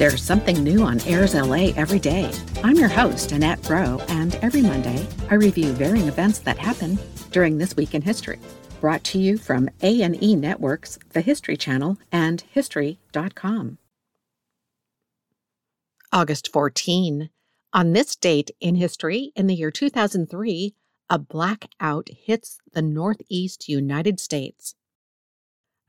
There's 0.00 0.22
something 0.22 0.64
new 0.64 0.80
on 0.80 0.98
Airs 1.02 1.34
LA 1.34 1.74
every 1.76 1.98
day. 1.98 2.32
I'm 2.64 2.76
your 2.76 2.88
host, 2.88 3.32
Annette 3.32 3.62
Bro, 3.64 4.00
and 4.08 4.34
every 4.36 4.62
Monday 4.62 5.06
I 5.28 5.34
review 5.34 5.72
varying 5.72 6.08
events 6.08 6.38
that 6.38 6.56
happen 6.56 6.98
during 7.32 7.58
this 7.58 7.76
week 7.76 7.94
in 7.94 8.00
history. 8.00 8.38
Brought 8.80 9.04
to 9.04 9.18
you 9.18 9.36
from 9.36 9.68
A&E 9.82 10.36
Networks, 10.36 10.98
the 11.10 11.20
History 11.20 11.58
Channel, 11.58 11.98
and 12.10 12.40
History.com. 12.50 13.76
August 16.10 16.50
14. 16.50 17.28
On 17.74 17.92
this 17.92 18.16
date 18.16 18.50
in 18.58 18.76
history, 18.76 19.32
in 19.36 19.48
the 19.48 19.54
year 19.54 19.70
2003, 19.70 20.74
a 21.10 21.18
blackout 21.18 22.08
hits 22.08 22.58
the 22.72 22.80
Northeast 22.80 23.68
United 23.68 24.18
States. 24.18 24.74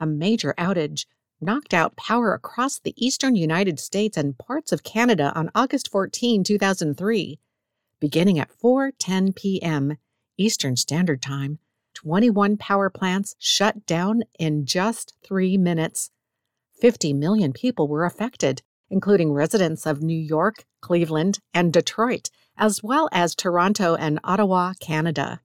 A 0.02 0.06
major 0.06 0.54
outage 0.58 1.06
knocked 1.42 1.74
out 1.74 1.96
power 1.96 2.34
across 2.34 2.80
the 2.80 2.94
eastern 2.96 3.36
United 3.36 3.80
States 3.80 4.16
and 4.16 4.38
parts 4.38 4.72
of 4.72 4.84
Canada 4.84 5.32
on 5.36 5.50
August 5.56 5.90
14, 5.92 6.44
2003. 6.44 7.40
Beginning 8.00 8.40
at 8.40 8.52
4:10 8.52 9.36
p.m. 9.36 9.98
Eastern 10.38 10.76
Standard 10.76 11.22
Time, 11.22 11.60
21 11.94 12.58
power 12.58 12.90
plants 12.90 13.36
shut 13.38 13.86
down 13.86 14.24
in 14.40 14.66
just 14.66 15.14
3 15.24 15.58
minutes. 15.58 16.12
50 16.80 17.14
million 17.14 17.54
people 17.54 17.88
were 17.88 18.06
affected, 18.06 18.62
including 18.90 19.32
residents 19.32 19.86
of 19.86 20.02
New 20.02 20.18
York, 20.18 20.66
Cleveland, 20.82 21.40
and 21.54 21.72
Detroit, 21.72 22.30
as 22.58 22.82
well 22.84 23.08
as 23.12 23.36
Toronto 23.36 23.96
and 23.96 24.20
Ottawa, 24.24 24.74
Canada. 24.80 25.42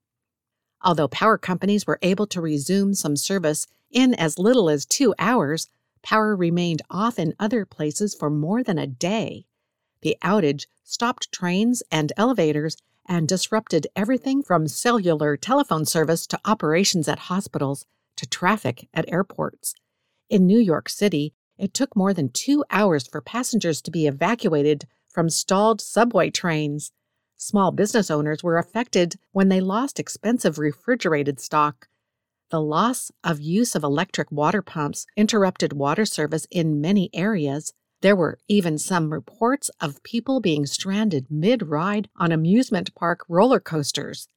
Although 0.82 1.08
power 1.08 1.36
companies 1.38 1.86
were 1.86 1.98
able 2.02 2.26
to 2.28 2.40
resume 2.40 2.94
some 2.94 3.16
service 3.16 3.66
in 3.90 4.14
as 4.14 4.38
little 4.38 4.68
as 4.70 4.86
two 4.86 5.14
hours, 5.18 5.68
power 6.06 6.36
remained 6.36 6.82
off 6.88 7.18
in 7.18 7.34
other 7.40 7.64
places 7.64 8.14
for 8.14 8.30
more 8.30 8.62
than 8.62 8.78
a 8.78 8.86
day. 8.86 9.44
The 10.02 10.16
outage 10.22 10.66
stopped 10.84 11.32
trains 11.32 11.82
and 11.90 12.12
elevators 12.16 12.76
and 13.06 13.26
disrupted 13.26 13.88
everything 13.96 14.44
from 14.44 14.68
cellular 14.68 15.36
telephone 15.36 15.84
service 15.84 16.24
to 16.28 16.38
operations 16.44 17.08
at 17.08 17.18
hospitals 17.18 17.86
to 18.14 18.24
traffic 18.24 18.88
at 18.94 19.10
airports. 19.10 19.74
In 20.30 20.46
New 20.46 20.60
York 20.60 20.88
City, 20.88 21.34
it 21.58 21.74
took 21.74 21.96
more 21.96 22.14
than 22.14 22.28
two 22.28 22.64
hours 22.70 23.08
for 23.08 23.20
passengers 23.20 23.82
to 23.82 23.90
be 23.90 24.06
evacuated 24.06 24.86
from 25.08 25.28
stalled 25.28 25.80
subway 25.80 26.30
trains. 26.30 26.92
Small 27.36 27.72
business 27.72 28.12
owners 28.12 28.44
were 28.44 28.58
affected 28.58 29.16
when 29.32 29.48
they 29.48 29.60
lost 29.60 29.98
expensive 29.98 30.56
refrigerated 30.56 31.40
stock. 31.40 31.88
The 32.50 32.60
loss 32.60 33.10
of 33.24 33.40
use 33.40 33.74
of 33.74 33.82
electric 33.82 34.30
water 34.30 34.62
pumps 34.62 35.04
interrupted 35.16 35.72
water 35.72 36.04
service 36.04 36.46
in 36.48 36.80
many 36.80 37.10
areas. 37.12 37.72
There 38.02 38.14
were 38.14 38.38
even 38.46 38.78
some 38.78 39.12
reports 39.12 39.68
of 39.80 40.02
people 40.04 40.40
being 40.40 40.64
stranded 40.64 41.26
mid 41.28 41.66
ride 41.66 42.08
on 42.14 42.30
amusement 42.30 42.94
park 42.94 43.24
roller 43.28 43.58
coasters. 43.58 44.28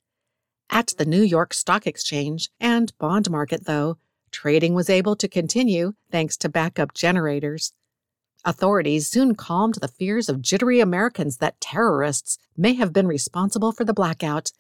At 0.71 0.93
the 0.97 1.05
New 1.05 1.21
York 1.21 1.53
Stock 1.53 1.85
Exchange 1.85 2.49
and 2.59 2.97
bond 2.97 3.29
market, 3.29 3.66
though, 3.66 3.99
trading 4.31 4.73
was 4.73 4.89
able 4.89 5.16
to 5.16 5.27
continue 5.27 5.94
thanks 6.11 6.35
to 6.38 6.49
backup 6.49 6.95
generators. 6.95 7.73
Authorities 8.44 9.07
soon 9.07 9.35
calmed 9.35 9.75
the 9.75 9.88
fears 9.88 10.29
of 10.29 10.41
jittery 10.41 10.79
Americans 10.79 11.38
that 11.38 11.61
terrorists 11.61 12.39
may 12.57 12.73
have 12.73 12.91
been 12.91 13.07
responsible 13.07 13.72
for 13.72 13.84
the 13.84 13.94
blackout 13.94 14.51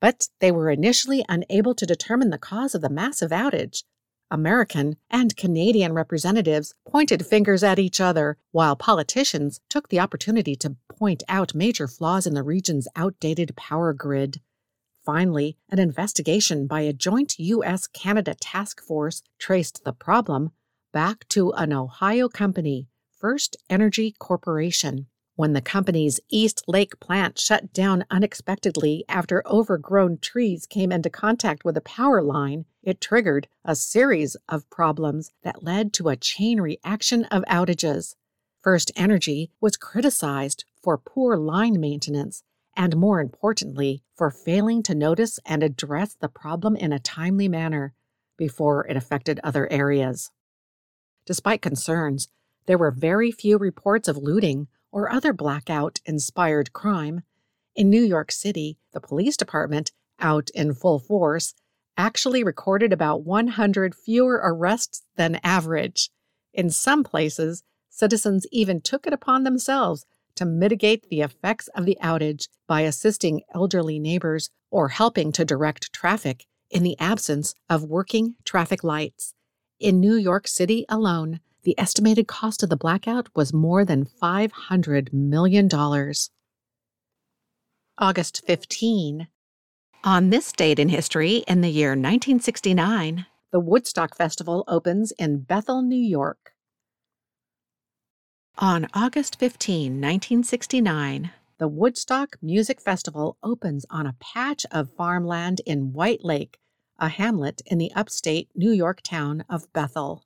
but 0.00 0.28
they 0.40 0.50
were 0.50 0.70
initially 0.70 1.24
unable 1.28 1.74
to 1.74 1.86
determine 1.86 2.30
the 2.30 2.38
cause 2.38 2.74
of 2.74 2.80
the 2.80 2.90
massive 2.90 3.30
outage. 3.30 3.84
American 4.30 4.96
and 5.10 5.36
Canadian 5.36 5.92
representatives 5.92 6.74
pointed 6.88 7.26
fingers 7.26 7.62
at 7.62 7.78
each 7.78 8.00
other, 8.00 8.36
while 8.52 8.74
politicians 8.74 9.60
took 9.68 9.88
the 9.88 10.00
opportunity 10.00 10.56
to 10.56 10.76
point 10.88 11.22
out 11.28 11.54
major 11.54 11.86
flaws 11.86 12.26
in 12.26 12.34
the 12.34 12.42
region's 12.42 12.88
outdated 12.96 13.54
power 13.56 13.92
grid. 13.92 14.40
Finally, 15.04 15.56
an 15.70 15.78
investigation 15.78 16.66
by 16.66 16.80
a 16.80 16.92
joint 16.92 17.38
U.S. 17.38 17.86
Canada 17.86 18.34
task 18.34 18.82
force 18.82 19.22
traced 19.38 19.84
the 19.84 19.92
problem 19.92 20.50
back 20.92 21.28
to 21.28 21.52
an 21.52 21.72
Ohio 21.72 22.28
company, 22.28 22.88
First 23.20 23.56
Energy 23.68 24.14
Corporation. 24.18 25.06
When 25.36 25.52
the 25.52 25.60
company's 25.60 26.20
East 26.28 26.62
Lake 26.68 27.00
plant 27.00 27.40
shut 27.40 27.72
down 27.72 28.04
unexpectedly 28.08 29.04
after 29.08 29.42
overgrown 29.46 30.18
trees 30.18 30.64
came 30.64 30.92
into 30.92 31.10
contact 31.10 31.64
with 31.64 31.76
a 31.76 31.80
power 31.80 32.22
line, 32.22 32.66
it 32.84 33.00
triggered 33.00 33.48
a 33.64 33.74
series 33.74 34.36
of 34.48 34.70
problems 34.70 35.32
that 35.42 35.64
led 35.64 35.92
to 35.94 36.08
a 36.08 36.16
chain 36.16 36.60
reaction 36.60 37.24
of 37.26 37.42
outages. 37.44 38.14
First 38.62 38.92
Energy 38.94 39.50
was 39.60 39.76
criticized 39.76 40.66
for 40.80 40.96
poor 40.96 41.36
line 41.36 41.80
maintenance 41.80 42.44
and, 42.76 42.96
more 42.96 43.20
importantly, 43.20 44.04
for 44.14 44.30
failing 44.30 44.84
to 44.84 44.94
notice 44.94 45.40
and 45.44 45.64
address 45.64 46.14
the 46.14 46.28
problem 46.28 46.76
in 46.76 46.92
a 46.92 47.00
timely 47.00 47.48
manner 47.48 47.92
before 48.36 48.86
it 48.86 48.96
affected 48.96 49.40
other 49.42 49.70
areas. 49.72 50.30
Despite 51.26 51.60
concerns, 51.60 52.28
there 52.66 52.78
were 52.78 52.92
very 52.92 53.32
few 53.32 53.58
reports 53.58 54.06
of 54.06 54.16
looting 54.16 54.68
or 54.94 55.10
other 55.10 55.32
blackout 55.32 56.00
inspired 56.06 56.72
crime. 56.72 57.22
In 57.74 57.90
New 57.90 58.02
York 58.02 58.30
City, 58.30 58.78
the 58.92 59.00
police 59.00 59.36
department, 59.36 59.90
out 60.20 60.50
in 60.54 60.72
full 60.72 61.00
force, 61.00 61.52
actually 61.96 62.44
recorded 62.44 62.92
about 62.92 63.24
100 63.24 63.92
fewer 63.92 64.40
arrests 64.42 65.02
than 65.16 65.40
average. 65.42 66.10
In 66.52 66.70
some 66.70 67.02
places, 67.02 67.64
citizens 67.90 68.46
even 68.52 68.80
took 68.80 69.04
it 69.04 69.12
upon 69.12 69.42
themselves 69.42 70.06
to 70.36 70.44
mitigate 70.44 71.08
the 71.08 71.22
effects 71.22 71.66
of 71.74 71.86
the 71.86 71.98
outage 72.00 72.46
by 72.68 72.82
assisting 72.82 73.42
elderly 73.52 73.98
neighbors 73.98 74.48
or 74.70 74.90
helping 74.90 75.32
to 75.32 75.44
direct 75.44 75.92
traffic 75.92 76.46
in 76.70 76.84
the 76.84 76.98
absence 77.00 77.56
of 77.68 77.82
working 77.82 78.36
traffic 78.44 78.84
lights. 78.84 79.34
In 79.80 79.98
New 79.98 80.14
York 80.14 80.46
City 80.46 80.86
alone, 80.88 81.40
the 81.64 81.78
estimated 81.78 82.28
cost 82.28 82.62
of 82.62 82.68
the 82.68 82.76
blackout 82.76 83.28
was 83.34 83.52
more 83.52 83.84
than 83.84 84.04
$500 84.04 85.12
million. 85.12 85.68
August 87.98 88.42
15. 88.46 89.28
On 90.04 90.30
this 90.30 90.52
date 90.52 90.78
in 90.78 90.90
history, 90.90 91.38
in 91.48 91.62
the 91.62 91.70
year 91.70 91.90
1969, 91.90 93.26
the 93.50 93.60
Woodstock 93.60 94.16
Festival 94.16 94.64
opens 94.68 95.12
in 95.12 95.40
Bethel, 95.40 95.80
New 95.80 95.96
York. 95.96 96.52
On 98.58 98.86
August 98.92 99.38
15, 99.38 99.92
1969, 99.92 101.30
the 101.58 101.68
Woodstock 101.68 102.36
Music 102.42 102.80
Festival 102.80 103.38
opens 103.42 103.86
on 103.88 104.06
a 104.06 104.16
patch 104.20 104.66
of 104.70 104.90
farmland 104.96 105.60
in 105.64 105.92
White 105.92 106.24
Lake, 106.24 106.58
a 106.98 107.08
hamlet 107.08 107.62
in 107.64 107.78
the 107.78 107.92
upstate 107.94 108.48
New 108.54 108.72
York 108.72 109.00
town 109.02 109.44
of 109.48 109.72
Bethel. 109.72 110.23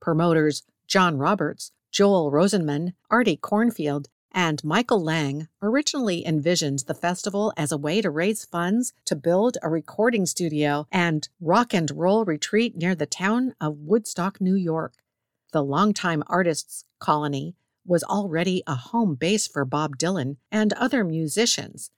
Promoters 0.00 0.62
John 0.86 1.18
Roberts, 1.18 1.72
Joel 1.90 2.30
Rosenman, 2.30 2.94
Artie 3.10 3.36
Kornfeld, 3.36 4.06
and 4.32 4.62
Michael 4.62 5.02
Lang 5.02 5.48
originally 5.62 6.26
envisioned 6.26 6.80
the 6.80 6.94
festival 6.94 7.52
as 7.56 7.72
a 7.72 7.78
way 7.78 8.00
to 8.00 8.10
raise 8.10 8.44
funds 8.44 8.92
to 9.06 9.16
build 9.16 9.56
a 9.62 9.68
recording 9.68 10.26
studio 10.26 10.86
and 10.92 11.28
rock 11.40 11.74
and 11.74 11.90
roll 11.90 12.24
retreat 12.24 12.76
near 12.76 12.94
the 12.94 13.06
town 13.06 13.54
of 13.60 13.78
Woodstock, 13.78 14.40
New 14.40 14.54
York. 14.54 14.94
The 15.52 15.64
longtime 15.64 16.22
artists' 16.26 16.84
colony 16.98 17.56
was 17.86 18.04
already 18.04 18.62
a 18.66 18.74
home 18.74 19.14
base 19.14 19.46
for 19.46 19.64
Bob 19.64 19.96
Dylan 19.96 20.36
and 20.52 20.74
other 20.74 21.04
musicians, 21.04 21.90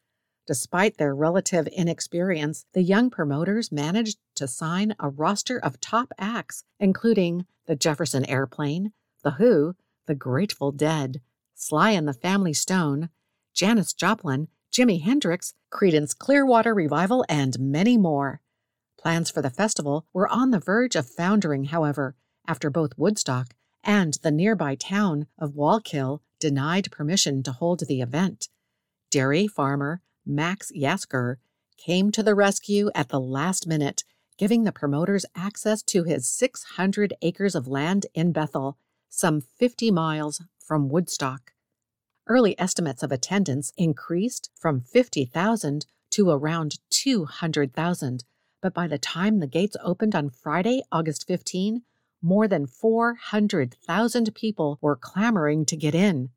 Despite 0.47 0.97
their 0.97 1.15
relative 1.15 1.67
inexperience, 1.69 2.67
the 2.73 2.83
young 2.83 3.11
promoters 3.11 3.71
managed 3.71 4.19
to 4.37 4.49
sign 4.49 4.95
a 4.99 5.09
roster 5.09 5.59
of 5.59 5.81
top 5.81 6.13
acts, 6.19 6.65
including 6.79 7.47
the 7.67 7.77
Jefferson 7.77 8.25
Airplane, 8.25 8.93
The 9.23 9.33
Who, 9.33 9.77
The 10.07 10.15
Grateful 10.15 10.73
Dead, 10.73 11.21
Sly 11.55 11.91
and 11.91 12.09
the 12.09 12.15
Family 12.15 12.55
Stone, 12.55 13.11
Janis 13.55 13.93
Joplin, 13.93 14.49
Jimi 14.73 15.03
Hendrix, 15.03 15.55
Creedence 15.71 16.17
Clearwater 16.17 16.75
Revival, 16.75 17.25
and 17.29 17.59
many 17.59 17.97
more. 17.99 18.41
Plans 18.99 19.31
for 19.31 19.43
the 19.43 19.51
festival 19.51 20.07
were 20.13 20.29
on 20.29 20.51
the 20.51 20.59
verge 20.59 20.97
of 20.97 21.09
foundering, 21.09 21.65
however, 21.65 22.17
after 22.47 22.71
both 22.71 22.99
Woodstock 22.99 23.55
and 23.85 24.15
the 24.23 24.31
nearby 24.31 24.75
town 24.75 25.27
of 25.39 25.55
Wallkill 25.55 26.21
denied 26.39 26.91
permission 26.91 27.43
to 27.43 27.53
hold 27.53 27.81
the 27.81 28.01
event. 28.01 28.49
Dairy 29.11 29.47
farmer 29.47 30.03
Max 30.27 30.71
Yasgur, 30.73 31.37
came 31.77 32.13
to 32.13 32.23
the 32.23 32.35
rescue 32.35 32.91
at 32.95 33.09
the 33.09 33.21
last 33.21 33.67
minute, 33.67 34.05
giving 34.37 34.65
the 34.65 34.73
promoters 34.73 35.25
access 35.35 35.83
to 35.83 36.05
his 36.05 36.31
600 36.31 37.15
acres 37.23 37.55
of 37.55 37.67
land 37.67 38.07
in 38.15 38.33
Bethel, 38.33 38.77
some 39.09 39.41
50 39.41 39.91
miles 39.91 40.43
from 40.59 40.89
Woodstock. 40.89 41.53
Early 42.27 42.59
estimates 42.61 43.03
of 43.03 43.11
attendance 43.11 43.73
increased 43.77 44.51
from 44.55 44.83
50,000 44.83 45.87
to 46.11 46.31
around 46.31 46.79
200,000, 46.91 48.25
but 48.61 48.75
by 48.75 48.87
the 48.87 48.99
time 48.99 49.41
the 49.41 49.47
gates 49.47 49.77
opened 49.83 50.15
on 50.15 50.31
Friday, 50.31 50.83
August 50.93 51.27
15, 51.27 51.83
more 52.23 52.47
than 52.47 52.67
400,000 52.67 54.35
people 54.35 54.79
were 54.81 54.97
clamoring 54.97 55.65
to 55.67 55.77
get 55.77 55.95
in. 55.95 56.31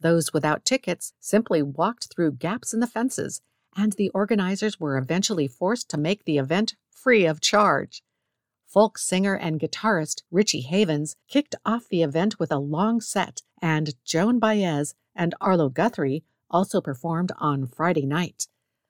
Those 0.00 0.32
without 0.32 0.64
tickets 0.64 1.12
simply 1.20 1.62
walked 1.62 2.08
through 2.12 2.32
gaps 2.32 2.74
in 2.74 2.80
the 2.80 2.86
fences, 2.86 3.40
and 3.76 3.92
the 3.92 4.10
organizers 4.10 4.78
were 4.78 4.98
eventually 4.98 5.48
forced 5.48 5.88
to 5.90 5.98
make 5.98 6.24
the 6.24 6.38
event 6.38 6.74
free 6.90 7.26
of 7.26 7.40
charge. 7.40 8.02
Folk 8.66 8.98
singer 8.98 9.34
and 9.34 9.60
guitarist 9.60 10.22
Richie 10.30 10.62
Havens 10.62 11.16
kicked 11.28 11.54
off 11.64 11.88
the 11.88 12.02
event 12.02 12.38
with 12.38 12.50
a 12.50 12.58
long 12.58 13.00
set, 13.00 13.42
and 13.62 13.94
Joan 14.04 14.38
Baez 14.38 14.94
and 15.14 15.34
Arlo 15.40 15.68
Guthrie 15.68 16.24
also 16.50 16.80
performed 16.80 17.32
on 17.38 17.66
Friday 17.66 18.06
night. 18.06 18.48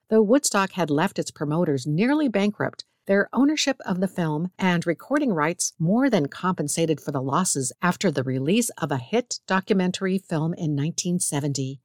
Though 0.08 0.22
Woodstock 0.22 0.72
had 0.72 0.90
left 0.90 1.18
its 1.18 1.30
promoters 1.30 1.86
nearly 1.86 2.28
bankrupt, 2.28 2.84
their 3.06 3.28
ownership 3.32 3.80
of 3.84 4.00
the 4.00 4.08
film 4.08 4.50
and 4.58 4.86
recording 4.86 5.32
rights 5.32 5.72
more 5.78 6.08
than 6.08 6.26
compensated 6.26 7.00
for 7.00 7.12
the 7.12 7.22
losses 7.22 7.72
after 7.82 8.10
the 8.10 8.22
release 8.22 8.70
of 8.78 8.90
a 8.90 8.96
hit 8.96 9.40
documentary 9.46 10.18
film 10.18 10.54
in 10.54 10.76
1970. 10.76 11.80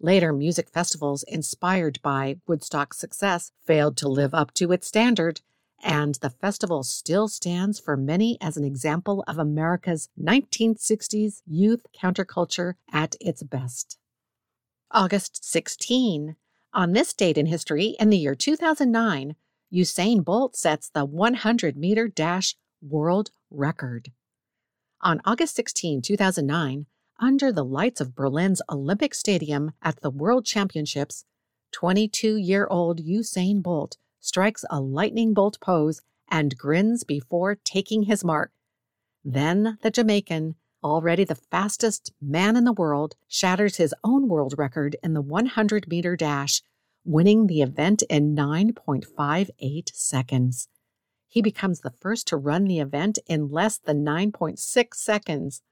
Later 0.00 0.32
music 0.32 0.70
festivals 0.70 1.24
inspired 1.24 2.00
by 2.02 2.36
Woodstock's 2.46 2.98
success 2.98 3.52
failed 3.66 3.96
to 3.96 4.08
live 4.08 4.32
up 4.32 4.54
to 4.54 4.70
its 4.70 4.86
standard, 4.86 5.40
and 5.82 6.14
the 6.16 6.30
festival 6.30 6.82
still 6.84 7.28
stands 7.28 7.80
for 7.80 7.96
many 7.96 8.38
as 8.40 8.56
an 8.56 8.64
example 8.64 9.24
of 9.26 9.38
America's 9.38 10.08
1960s 10.20 11.42
youth 11.46 11.84
counterculture 12.00 12.74
at 12.92 13.16
its 13.20 13.42
best. 13.42 13.98
August 14.90 15.44
16. 15.44 16.36
On 16.72 16.92
this 16.92 17.12
date 17.12 17.36
in 17.36 17.46
history, 17.46 17.96
in 17.98 18.10
the 18.10 18.18
year 18.18 18.34
2009, 18.34 19.34
Usain 19.72 20.24
Bolt 20.24 20.56
sets 20.56 20.88
the 20.88 21.04
100 21.04 21.76
meter 21.76 22.08
dash 22.08 22.56
world 22.80 23.30
record. 23.50 24.12
On 25.02 25.20
August 25.24 25.54
16, 25.56 26.02
2009, 26.02 26.86
under 27.20 27.52
the 27.52 27.64
lights 27.64 28.00
of 28.00 28.14
Berlin's 28.14 28.62
Olympic 28.70 29.14
Stadium 29.14 29.72
at 29.82 30.00
the 30.00 30.10
World 30.10 30.46
Championships, 30.46 31.24
22 31.72 32.36
year 32.36 32.66
old 32.70 33.00
Usain 33.04 33.62
Bolt 33.62 33.98
strikes 34.20 34.64
a 34.70 34.80
lightning 34.80 35.34
bolt 35.34 35.58
pose 35.60 36.00
and 36.30 36.56
grins 36.56 37.04
before 37.04 37.54
taking 37.56 38.04
his 38.04 38.24
mark. 38.24 38.52
Then 39.24 39.78
the 39.82 39.90
Jamaican, 39.90 40.54
already 40.82 41.24
the 41.24 41.34
fastest 41.34 42.12
man 42.20 42.56
in 42.56 42.64
the 42.64 42.72
world, 42.72 43.16
shatters 43.26 43.76
his 43.76 43.94
own 44.02 44.28
world 44.28 44.54
record 44.56 44.96
in 45.02 45.12
the 45.12 45.20
100 45.20 45.88
meter 45.88 46.16
dash, 46.16 46.62
winning 47.08 47.46
the 47.46 47.62
event 47.62 48.02
in 48.10 48.36
9.58 48.36 49.88
seconds. 49.94 50.68
He 51.26 51.40
becomes 51.40 51.80
the 51.80 51.94
first 52.00 52.26
to 52.28 52.36
run 52.36 52.64
the 52.64 52.80
event 52.80 53.18
in 53.26 53.48
less 53.48 53.78
than 53.78 54.04
9.6 54.04 54.94
seconds. 54.94 55.62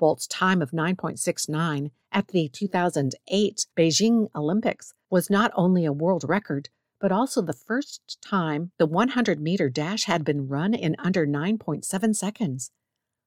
Bolt's 0.00 0.26
time 0.26 0.62
of 0.62 0.70
9.69 0.70 1.90
at 2.10 2.28
the 2.28 2.48
2008 2.48 3.66
Beijing 3.76 4.28
Olympics 4.34 4.94
was 5.10 5.28
not 5.28 5.52
only 5.54 5.84
a 5.84 5.92
world 5.92 6.24
record, 6.26 6.70
but 6.98 7.12
also 7.12 7.42
the 7.42 7.52
first 7.52 8.18
time 8.22 8.72
the 8.78 8.86
100 8.86 9.40
meter 9.40 9.68
dash 9.68 10.04
had 10.04 10.24
been 10.24 10.48
run 10.48 10.72
in 10.72 10.96
under 10.98 11.26
9.7 11.26 12.16
seconds. 12.16 12.70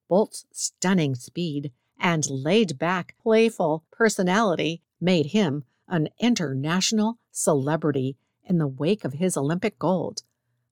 Bolt's 0.10 0.46
stunning 0.52 1.14
speed 1.14 1.72
and 2.00 2.28
laid 2.28 2.80
back, 2.80 3.14
playful 3.22 3.84
personality 3.92 4.82
made 5.00 5.28
him 5.28 5.64
an 5.88 6.10
international 6.20 7.20
celebrity 7.36 8.18
in 8.44 8.58
the 8.58 8.68
wake 8.68 9.04
of 9.04 9.14
his 9.14 9.36
Olympic 9.36 9.78
gold. 9.78 10.24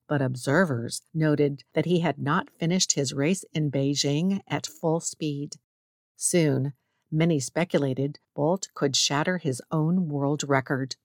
But 0.08 0.22
observers 0.22 1.02
noted 1.12 1.64
that 1.74 1.86
he 1.86 2.00
had 2.00 2.18
not 2.18 2.50
finished 2.58 2.92
his 2.92 3.12
race 3.12 3.44
in 3.52 3.70
Beijing 3.70 4.40
at 4.48 4.66
full 4.66 5.00
speed. 5.00 5.56
Soon, 6.16 6.72
many 7.10 7.40
speculated 7.40 8.18
Bolt 8.34 8.68
could 8.74 8.96
shatter 8.96 9.38
his 9.38 9.62
own 9.70 10.08
world 10.08 10.42
record. 10.46 10.96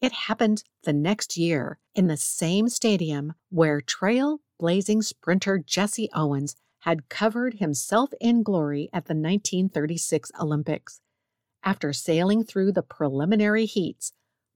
It 0.00 0.12
happened 0.12 0.64
the 0.82 0.92
next 0.92 1.36
year 1.36 1.78
in 1.94 2.08
the 2.08 2.16
same 2.16 2.68
stadium 2.68 3.34
where 3.50 3.80
trail 3.80 4.40
blazing 4.58 5.02
sprinter 5.02 5.58
Jesse 5.58 6.10
Owens 6.14 6.56
had 6.80 7.08
covered 7.08 7.54
himself 7.54 8.10
in 8.20 8.42
glory 8.42 8.90
at 8.92 9.06
the 9.06 9.14
1936 9.14 10.30
Olympics. 10.38 11.00
After 11.62 11.92
sailing 11.94 12.44
through 12.44 12.72
the 12.72 12.82
preliminary 12.82 13.64
heats, 13.64 14.12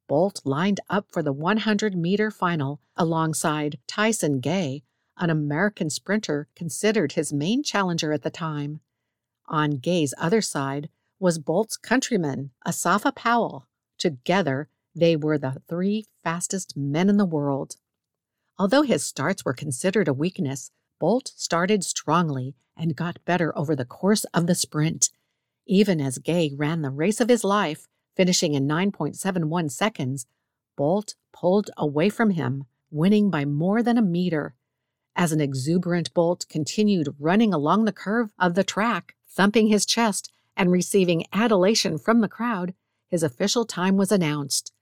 Bolt 0.08 0.40
lined 0.44 0.81
up 0.88 1.06
for 1.12 1.22
the 1.22 1.32
100 1.32 1.94
meter 1.94 2.31
final 2.31 2.81
alongside 2.96 3.78
Tyson 3.87 4.40
Gay, 4.40 4.82
an 5.19 5.31
American 5.31 5.90
sprinter 5.90 6.49
considered 6.56 7.12
his 7.12 7.32
main 7.32 7.62
challenger 7.62 8.12
at 8.12 8.22
the 8.22 8.31
time. 8.31 8.81
On 9.46 9.72
Gay's 9.72 10.14
other 10.19 10.40
side 10.40 10.88
was 11.20 11.38
Bolt's 11.38 11.76
countryman, 11.76 12.50
Asafa 12.66 13.14
Powell. 13.14 13.69
Together, 13.99 14.69
they 14.94 15.14
were 15.14 15.38
the 15.38 15.60
three 15.69 16.06
fastest 16.25 16.76
men 16.76 17.08
in 17.08 17.19
the 17.19 17.26
world. 17.26 17.76
Although 18.58 18.82
his 18.82 19.04
starts 19.04 19.44
were 19.44 19.52
considered 19.52 20.08
a 20.08 20.12
weakness, 20.12 20.70
Bolt 20.99 21.32
started 21.37 21.84
strongly 21.84 22.56
and 22.76 22.96
got 22.96 23.25
better 23.25 23.56
over 23.56 23.76
the 23.76 23.84
course 23.84 24.25
of 24.32 24.46
the 24.46 24.54
sprint. 24.54 25.11
Even 25.66 26.00
as 26.00 26.19
Gay 26.19 26.52
ran 26.56 26.82
the 26.82 26.90
race 26.90 27.20
of 27.20 27.28
his 27.28 27.44
life, 27.44 27.88
finishing 28.18 28.54
in 28.54 28.66
9.71 28.66 29.70
seconds, 29.70 30.26
Bolt 30.76 31.14
pulled 31.32 31.70
away 31.76 32.08
from 32.08 32.30
him, 32.30 32.64
winning 32.90 33.30
by 33.30 33.44
more 33.44 33.80
than 33.80 33.96
a 33.96 34.02
meter. 34.02 34.56
As 35.14 35.30
an 35.30 35.40
exuberant 35.40 36.12
Bolt 36.14 36.44
continued 36.48 37.14
running 37.20 37.54
along 37.54 37.84
the 37.84 37.92
curve 37.92 38.32
of 38.36 38.54
the 38.54 38.64
track, 38.64 39.14
thumping 39.28 39.68
his 39.68 39.86
chest 39.86 40.32
and 40.56 40.72
receiving 40.72 41.26
adulation 41.32 41.96
from 41.96 42.20
the 42.20 42.28
crowd, 42.28 42.74
his 43.06 43.22
official 43.22 43.64
time 43.64 43.96
was 43.96 44.10
announced. 44.10 44.72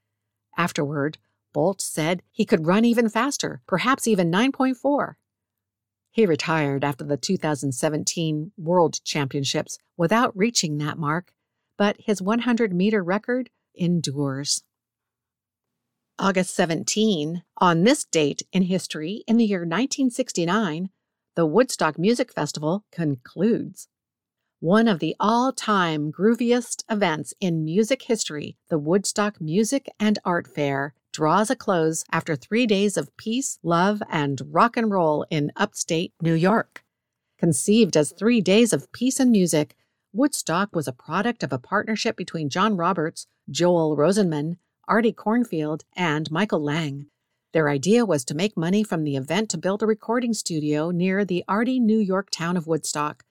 Afterward, 0.56 1.18
Bolt 1.52 1.82
said 1.82 2.22
he 2.32 2.46
could 2.46 2.66
run 2.66 2.86
even 2.86 3.10
faster, 3.10 3.60
perhaps 3.66 4.08
even 4.08 4.32
9.4. 4.32 5.16
He 6.10 6.24
retired 6.24 6.84
after 6.84 7.04
the 7.04 7.18
2017 7.18 8.52
World 8.56 9.04
Championships 9.04 9.78
without 9.98 10.34
reaching 10.34 10.78
that 10.78 10.98
mark, 10.98 11.34
but 11.76 11.96
his 11.98 12.22
100 12.22 12.72
meter 12.72 13.02
record 13.02 13.50
endures. 13.74 14.62
August 16.18 16.54
17, 16.54 17.42
on 17.58 17.84
this 17.84 18.04
date 18.04 18.42
in 18.52 18.62
history, 18.62 19.22
in 19.26 19.36
the 19.36 19.44
year 19.44 19.60
1969, 19.60 20.88
the 21.34 21.44
Woodstock 21.44 21.98
Music 21.98 22.32
Festival 22.32 22.84
concludes. 22.90 23.88
One 24.60 24.88
of 24.88 25.00
the 25.00 25.14
all 25.20 25.52
time 25.52 26.10
grooviest 26.10 26.82
events 26.90 27.34
in 27.40 27.62
music 27.62 28.02
history, 28.02 28.56
the 28.70 28.78
Woodstock 28.78 29.38
Music 29.38 29.86
and 30.00 30.18
Art 30.24 30.48
Fair, 30.48 30.94
draws 31.12 31.50
a 31.50 31.56
close 31.56 32.04
after 32.10 32.34
three 32.34 32.66
days 32.66 32.96
of 32.96 33.14
peace, 33.18 33.58
love, 33.62 34.02
and 34.10 34.40
rock 34.46 34.78
and 34.78 34.90
roll 34.90 35.26
in 35.30 35.52
upstate 35.56 36.14
New 36.22 36.34
York. 36.34 36.82
Conceived 37.38 37.98
as 37.98 38.12
three 38.12 38.40
days 38.40 38.72
of 38.72 38.90
peace 38.92 39.20
and 39.20 39.30
music, 39.30 39.76
Woodstock 40.16 40.74
was 40.74 40.88
a 40.88 40.94
product 40.94 41.42
of 41.42 41.52
a 41.52 41.58
partnership 41.58 42.16
between 42.16 42.48
John 42.48 42.74
Roberts, 42.74 43.26
Joel 43.50 43.98
Rosenman, 43.98 44.56
Artie 44.88 45.12
Kornfeld, 45.12 45.82
and 45.94 46.30
Michael 46.30 46.62
Lang. 46.62 47.08
Their 47.52 47.68
idea 47.68 48.06
was 48.06 48.24
to 48.24 48.34
make 48.34 48.56
money 48.56 48.82
from 48.82 49.04
the 49.04 49.16
event 49.16 49.50
to 49.50 49.58
build 49.58 49.82
a 49.82 49.86
recording 49.86 50.32
studio 50.32 50.90
near 50.90 51.22
the 51.26 51.44
arty 51.46 51.78
New 51.78 51.98
York 51.98 52.30
town 52.30 52.56
of 52.56 52.66
Woodstock. 52.66 53.24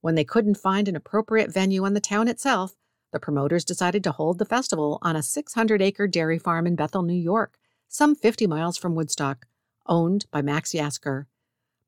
When 0.00 0.14
they 0.14 0.24
couldn't 0.24 0.54
find 0.54 0.88
an 0.88 0.96
appropriate 0.96 1.52
venue 1.52 1.84
in 1.84 1.92
the 1.92 2.00
town 2.00 2.26
itself, 2.26 2.74
the 3.12 3.20
promoters 3.20 3.62
decided 3.62 4.02
to 4.04 4.12
hold 4.12 4.38
the 4.38 4.46
festival 4.46 4.98
on 5.02 5.16
a 5.16 5.22
600 5.22 5.82
acre 5.82 6.08
dairy 6.08 6.38
farm 6.38 6.66
in 6.66 6.74
Bethel, 6.74 7.02
New 7.02 7.12
York, 7.12 7.58
some 7.86 8.14
50 8.14 8.46
miles 8.46 8.78
from 8.78 8.94
Woodstock, 8.94 9.44
owned 9.86 10.24
by 10.30 10.40
Max 10.40 10.72
Yasgur. 10.72 11.26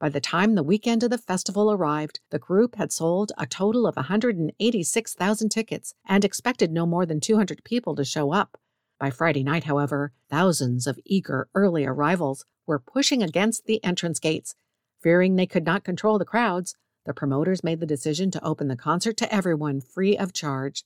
By 0.03 0.09
the 0.09 0.21
time 0.21 0.57
the 0.57 0.65
weekend 0.65 1.05
of 1.05 1.11
the 1.11 1.17
festival 1.17 1.71
arrived, 1.71 2.19
the 2.31 2.39
group 2.41 2.75
had 2.75 2.91
sold 2.91 3.31
a 3.39 3.47
total 3.47 3.87
of 3.87 3.95
186,000 3.95 5.49
tickets 5.49 5.95
and 6.05 6.25
expected 6.25 6.73
no 6.73 6.87
more 6.87 7.07
than 7.07 7.21
200 7.21 7.63
people 7.63 7.95
to 7.95 8.05
show 8.05 8.33
up. 8.33 8.59
By 8.99 9.11
Friday 9.11 9.45
night, 9.45 9.63
however, 9.63 10.13
thousands 10.29 10.89
of 10.89 10.99
eager 11.05 11.49
early 11.55 11.87
arrivals 11.87 12.45
were 12.67 12.81
pushing 12.81 13.23
against 13.23 13.67
the 13.67 13.79
entrance 13.85 14.19
gates. 14.19 14.57
Fearing 15.01 15.37
they 15.37 15.47
could 15.47 15.65
not 15.65 15.85
control 15.85 16.19
the 16.19 16.25
crowds, 16.25 16.75
the 17.07 17.15
promoters 17.15 17.63
made 17.63 17.79
the 17.79 17.87
decision 17.87 18.33
to 18.33 18.45
open 18.45 18.67
the 18.67 18.75
concert 18.75 19.17
to 19.19 19.33
everyone 19.33 19.81
free 19.81 20.17
of 20.19 20.33
charge. 20.33 20.85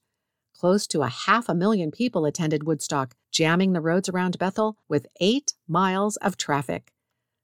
close 0.53 0.87
to 0.89 1.01
a 1.01 1.09
half 1.09 1.49
a 1.49 1.55
million 1.55 1.91
people 1.91 2.27
attended 2.27 2.65
Woodstock, 2.65 3.15
jamming 3.31 3.73
the 3.73 3.81
roads 3.81 4.11
around 4.11 4.39
Bethel 4.39 4.77
with 4.91 5.07
eight 5.21 5.55
miles 5.67 6.17
of 6.17 6.37
traffic. 6.37 6.93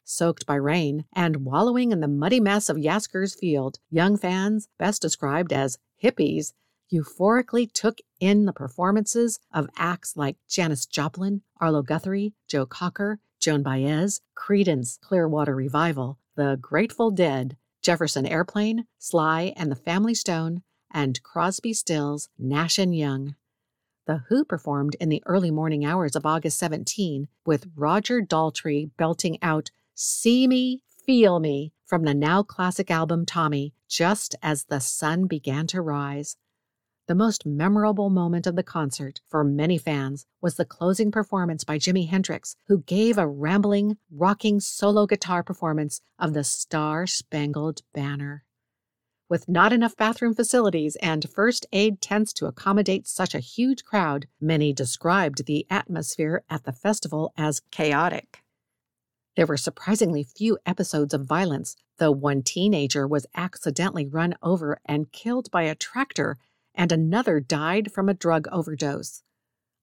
Soaked 0.05 0.47
by 0.47 0.57
rain 0.57 1.05
and 1.15 1.45
wallowing 1.45 1.93
in 1.93 2.01
the 2.01 2.09
muddy 2.09 2.41
mess 2.41 2.69
of 2.69 2.77
Yasgur's 2.77 3.35
Field, 3.35 3.79
young 3.91 4.17
fans, 4.17 4.69
best 4.79 5.01
described 5.01 5.53
as 5.53 5.79
hippies, 6.03 6.53
euphorically 6.93 7.71
took 7.73 7.99
in 8.21 8.45
the 8.45 8.53
performances 8.53 9.39
of 9.53 9.71
acts 9.77 10.17
like 10.17 10.37
Janis 10.49 10.87
Joplin, 10.87 11.43
Arlo 11.61 11.83
Guthrie, 11.83 12.35
Joe 12.47 12.67
Cocker, 12.67 13.21
Joan 13.41 13.63
Baez, 13.63 14.21
Creedence 14.37 15.01
Clearwater 15.01 15.55
Revival, 15.55 16.19
The 16.37 16.59
Grateful 16.61 17.11
Dead, 17.11 17.57
Jefferson 17.81 18.27
Airplane, 18.27 18.87
Sly 18.99 19.53
and 19.57 19.71
the 19.71 19.77
Family 19.77 20.15
Stone, 20.15 20.63
and 20.93 21.23
Crosby 21.23 21.73
Stills, 21.73 22.29
Nash 22.39 22.79
and 22.79 22.95
Young. 22.95 23.35
The 24.07 24.25
Who 24.29 24.45
performed 24.45 24.97
in 25.01 25.09
the 25.09 25.23
early 25.27 25.51
morning 25.51 25.85
hours 25.85 26.15
of 26.15 26.27
August 26.27 26.59
17 26.59 27.29
with 27.47 27.71
Roger 27.75 28.21
Daltrey 28.21 28.91
belting 28.97 29.39
out 29.43 29.71
See 29.95 30.47
Me, 30.47 30.83
Feel 31.05 31.39
Me 31.39 31.73
from 31.85 32.05
the 32.05 32.15
now 32.15 32.43
classic 32.43 32.91
album 32.91 33.27
Tommy, 33.27 33.75
just 33.89 34.35
as 34.43 34.65
the 34.65 34.81
sun 34.81 35.27
began 35.27 35.67
to 35.67 35.83
rise. 35.83 36.39
The 37.09 37.15
most 37.15 37.45
memorable 37.45 38.09
moment 38.09 38.47
of 38.47 38.57
the 38.57 38.63
concert 38.63 39.21
for 39.29 39.45
many 39.45 39.77
fans 39.77 40.25
was 40.41 40.55
the 40.55 40.65
closing 40.65 41.11
performance 41.11 41.65
by 41.65 41.79
Jimi 41.79 42.09
Hendrix, 42.09 42.57
who 42.69 42.79
gave 42.79 43.19
a 43.19 43.27
rambling, 43.27 43.99
rocking 44.11 44.61
solo 44.61 45.07
guitar 45.07 45.43
performance 45.43 46.01
of 46.19 46.33
the 46.33 46.45
Star 46.45 47.07
Spangled 47.07 47.83
Banner. 47.93 48.45
With 49.29 49.49
not 49.49 49.73
enough 49.73 49.97
bathroom 49.97 50.35
facilities 50.35 50.97
and 51.03 51.29
first 51.29 51.67
aid 51.73 52.01
tents 52.01 52.33
to 52.35 52.47
accommodate 52.47 53.07
such 53.07 53.35
a 53.35 53.41
huge 53.41 53.85
crowd, 53.85 54.27
many 54.41 54.73
described 54.73 55.45
the 55.45 55.67
atmosphere 55.69 56.45
at 56.49 56.65
the 56.65 56.73
festival 56.73 57.33
as 57.37 57.61
chaotic. 57.71 58.42
There 59.35 59.47
were 59.47 59.57
surprisingly 59.57 60.25
few 60.25 60.59
episodes 60.67 61.15
of 61.15 61.25
violence, 61.25 61.77
though 61.99 62.11
one 62.11 62.43
teenager 62.43 63.07
was 63.07 63.27
accidentally 63.35 64.07
run 64.07 64.35
over 64.43 64.79
and 64.85 65.11
killed 65.11 65.51
by 65.51 65.63
a 65.63 65.75
tractor 65.75 66.39
and 66.75 66.93
another 66.93 67.41
died 67.41 67.93
from 67.93 68.09
a 68.09 68.15
drug 68.15 68.47
overdose. 68.51 69.23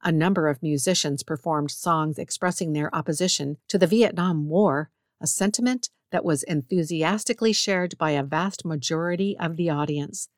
A 0.04 0.12
number 0.12 0.48
of 0.48 0.64
musicians 0.64 1.24
performed 1.24 1.72
songs 1.72 2.18
expressing 2.18 2.74
their 2.74 2.94
opposition 2.96 3.58
to 3.68 3.78
the 3.78 3.88
Vietnam 3.88 4.48
War, 4.48 4.92
a 5.20 5.28
sentiment 5.28 5.90
that 6.12 6.24
was 6.24 6.44
enthusiastically 6.44 7.54
shared 7.54 7.98
by 7.98 8.12
a 8.12 8.24
vast 8.24 8.66
majority 8.66 9.38
of 9.38 9.58
the 9.58 9.70
audience. 9.70 10.30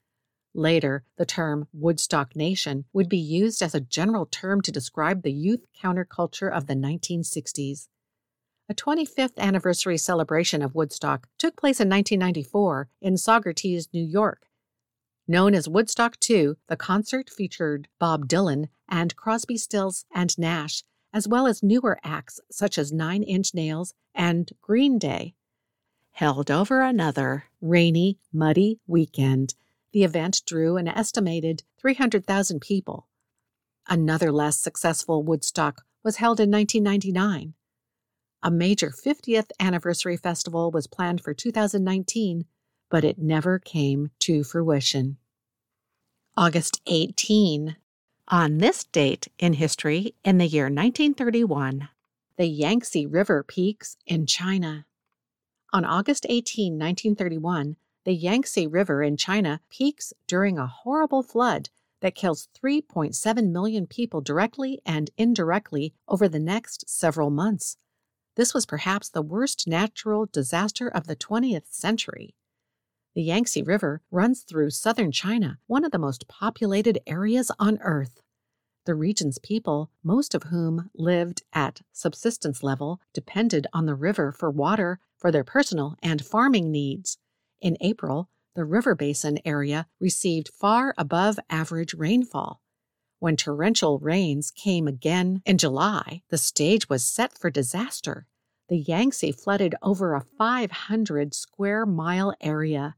Later, 0.54 1.04
the 1.18 1.26
term 1.26 1.68
Woodstock 1.72 2.36
Nation 2.36 2.86
would 2.92 3.08
be 3.08 3.18
used 3.18 3.62
as 3.62 3.74
a 3.74 3.80
general 3.80 4.26
term 4.26 4.62
to 4.62 4.72
describe 4.72 5.22
the 5.22 5.32
youth 5.32 5.66
counterculture 5.82 6.52
of 6.52 6.68
the 6.68 6.74
1960s. 6.74 7.88
A 8.72 8.74
25th 8.74 9.38
anniversary 9.38 9.98
celebration 9.98 10.62
of 10.62 10.76
Woodstock 10.76 11.28
took 11.38 11.58
place 11.58 11.82
in 11.82 11.90
1994 11.90 12.88
in 13.02 13.16
Saugerties, 13.16 13.90
New 13.92 14.02
York, 14.02 14.48
Known 15.28 15.54
as 15.54 15.68
Woodstock 15.68 16.18
2, 16.22 16.56
the 16.70 16.78
concert 16.78 17.30
featured 17.30 17.90
Bob 18.00 18.30
Dylan 18.30 18.70
and 18.88 19.14
Crosby, 19.18 19.58
Stills, 19.58 20.06
and 20.16 20.38
Nash, 20.40 20.86
as 21.12 21.28
well 21.28 21.48
as 21.48 21.62
newer 21.62 22.00
acts 22.02 22.40
such 22.50 22.78
as 22.78 22.94
Nine 22.94 23.24
Inch 23.24 23.54
Nails 23.54 23.94
and 24.16 24.50
Green 24.62 24.98
Day. 24.98 25.36
Held 26.12 26.50
over 26.50 26.82
another 26.82 27.48
rainy, 27.60 28.20
muddy 28.32 28.80
weekend, 28.88 29.54
the 29.92 30.06
event 30.06 30.44
drew 30.46 30.78
an 30.78 30.88
estimated 30.88 31.64
300,000 31.78 32.62
people. 32.62 33.10
Another 33.90 34.32
less 34.32 34.58
successful 34.58 35.24
Woodstock 35.24 35.82
was 36.04 36.16
held 36.16 36.40
in 36.40 36.50
1999. 36.50 37.54
A 38.44 38.50
major 38.50 38.90
50th 38.90 39.52
anniversary 39.60 40.18
festival 40.18 40.72
was 40.72 40.88
planned 40.88 41.22
for 41.22 41.34
2019, 41.34 42.46
but 42.90 43.04
it 43.04 43.20
never 43.20 43.60
came 43.60 44.10
to 44.20 44.44
fruition. 44.44 45.18
August 46.36 46.82
18. 46.88 47.76
On 48.30 48.58
this 48.58 48.86
date 48.86 49.28
in 49.38 49.54
history, 49.54 50.16
in 50.24 50.40
the 50.40 50.48
year 50.48 50.66
1931, 50.66 51.90
the 52.38 52.48
Yangtze 52.48 53.06
River 53.06 53.44
peaks 53.44 53.98
in 54.08 54.26
China. 54.26 54.86
On 55.72 55.86
August 55.86 56.26
18, 56.28 56.74
1931, 56.74 57.76
the 58.06 58.14
Yangtze 58.14 58.66
River 58.66 59.04
in 59.04 59.18
China 59.18 59.62
peaks 59.70 60.14
during 60.26 60.58
a 60.58 60.66
horrible 60.66 61.22
flood 61.22 61.70
that 62.00 62.16
kills 62.16 62.50
3.7 62.60 63.52
million 63.52 63.86
people 63.86 64.22
directly 64.22 64.82
and 64.84 65.12
indirectly 65.16 65.94
over 66.08 66.28
the 66.28 66.40
next 66.40 66.90
several 66.90 67.30
months. 67.30 67.78
This 68.42 68.56
was 68.56 68.66
perhaps 68.66 69.08
the 69.08 69.22
worst 69.22 69.68
natural 69.68 70.26
disaster 70.26 70.88
of 70.88 71.06
the 71.06 71.16
20th 71.16 71.68
century. 71.72 72.34
The 73.14 73.22
Yangtze 73.22 73.62
River 73.62 74.02
runs 74.10 74.42
through 74.42 74.72
southern 74.72 75.12
China, 75.12 75.60
one 75.68 75.86
of 75.86 75.92
the 75.92 76.00
most 76.00 76.28
populated 76.28 76.98
areas 77.06 77.52
on 77.60 77.78
Earth. 77.84 78.24
The 78.88 78.96
region's 78.96 79.38
people, 79.38 79.92
most 80.04 80.34
of 80.34 80.46
whom 80.50 80.90
lived 80.96 81.44
at 81.54 81.82
subsistence 81.92 82.64
level, 82.64 83.00
depended 83.14 83.68
on 83.74 83.86
the 83.86 83.94
river 83.94 84.32
for 84.32 84.50
water 84.50 85.00
for 85.20 85.32
their 85.32 85.44
personal 85.44 85.96
and 86.02 86.26
farming 86.26 86.72
needs. 86.72 87.20
In 87.62 87.78
April, 87.80 88.28
the 88.56 88.66
river 88.66 88.96
basin 88.96 89.38
area 89.46 89.86
received 90.00 90.50
far 90.50 90.96
above 90.98 91.38
average 91.52 91.94
rainfall. 91.94 92.60
When 93.20 93.38
torrential 93.38 94.00
rains 94.00 94.50
came 94.50 94.88
again 94.88 95.44
in 95.46 95.60
July, 95.60 96.24
the 96.30 96.40
stage 96.40 96.90
was 96.90 97.06
set 97.06 97.38
for 97.38 97.52
disaster. 97.52 98.26
The 98.72 98.78
Yangtze 98.78 99.34
flooded 99.34 99.76
over 99.82 100.16
a 100.16 100.22
500 100.22 101.34
square 101.34 101.86
mile 101.86 102.34
area, 102.40 102.96